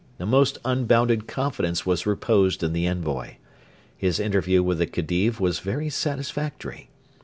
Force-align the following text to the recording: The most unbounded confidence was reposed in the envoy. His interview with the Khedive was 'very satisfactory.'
The 0.17 0.25
most 0.25 0.57
unbounded 0.65 1.27
confidence 1.27 1.85
was 1.85 2.07
reposed 2.07 2.63
in 2.63 2.73
the 2.73 2.87
envoy. 2.87 3.35
His 3.95 4.19
interview 4.19 4.63
with 4.63 4.79
the 4.79 4.87
Khedive 4.87 5.39
was 5.39 5.59
'very 5.59 5.91
satisfactory.' 5.91 6.89